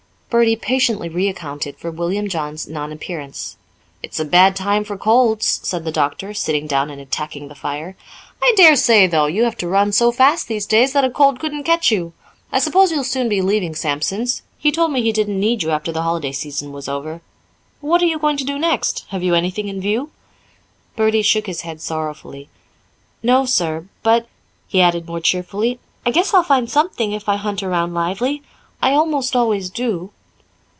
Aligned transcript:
Bertie 0.33 0.55
patiently 0.55 1.09
reaccounted 1.09 1.75
for 1.75 1.91
William 1.91 2.29
John's 2.29 2.65
non 2.65 2.93
appearance. 2.93 3.57
"It's 4.01 4.17
a 4.17 4.23
bad 4.23 4.55
time 4.55 4.85
for 4.85 4.95
colds," 4.97 5.59
said 5.61 5.83
the 5.83 5.91
doctor, 5.91 6.33
sitting 6.33 6.67
down 6.67 6.89
and 6.89 7.01
attacking 7.01 7.49
the 7.49 7.53
fire. 7.53 7.97
"I 8.41 8.53
dare 8.55 8.77
say, 8.77 9.07
though, 9.07 9.25
you 9.25 9.43
have 9.43 9.57
to 9.57 9.67
run 9.67 9.91
so 9.91 10.09
fast 10.13 10.47
these 10.47 10.65
days 10.65 10.93
that 10.93 11.03
a 11.03 11.09
cold 11.09 11.41
couldn't 11.41 11.65
catch 11.65 11.91
you. 11.91 12.13
I 12.49 12.59
suppose 12.59 12.91
you'll 12.91 13.03
soon 13.03 13.27
be 13.27 13.41
leaving 13.41 13.75
Sampson's. 13.75 14.41
He 14.57 14.71
told 14.71 14.93
me 14.93 15.01
he 15.01 15.11
didn't 15.11 15.37
need 15.37 15.63
you 15.63 15.71
after 15.71 15.91
the 15.91 16.03
holiday 16.03 16.31
season 16.31 16.71
was 16.71 16.87
over. 16.87 17.19
What 17.81 18.01
are 18.01 18.05
you 18.05 18.17
going 18.17 18.39
at 18.39 18.45
next? 18.57 19.03
Have 19.09 19.23
you 19.23 19.35
anything 19.35 19.67
in 19.67 19.81
view?" 19.81 20.11
Bertie 20.95 21.23
shook 21.23 21.45
his 21.45 21.63
head 21.63 21.81
sorrowfully. 21.81 22.47
"No, 23.21 23.45
sir; 23.45 23.89
but," 24.01 24.27
he 24.69 24.79
added 24.79 25.07
more 25.07 25.19
cheerfully, 25.19 25.79
"I 26.05 26.11
guess 26.11 26.33
I'll 26.33 26.41
find 26.41 26.69
something 26.69 27.11
if 27.11 27.27
I 27.27 27.35
hunt 27.35 27.61
around 27.61 27.93
lively. 27.93 28.41
I 28.81 28.93
almost 28.93 29.35
always 29.35 29.69
do." 29.69 30.11